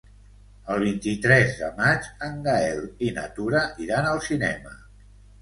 El 0.75 0.79
vint-i-tres 0.85 1.53
de 1.59 1.69
maig 1.81 2.07
en 2.29 2.39
Gaël 2.49 2.81
i 3.09 3.13
na 3.19 3.27
Tura 3.37 3.63
iran 3.87 4.11
al 4.15 4.25
cinema. 4.31 4.77